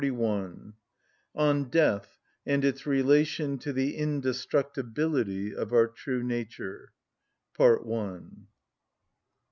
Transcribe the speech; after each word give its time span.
(27) 0.01 0.73
On 1.35 1.63
Death 1.65 2.17
And 2.43 2.65
Its 2.65 2.87
Relation 2.87 3.59
To 3.59 3.71
The 3.71 3.95
Indestructibility 3.97 5.53
Of 5.55 5.71
Our 5.73 5.87
True 5.89 6.23
Nature. 6.23 6.93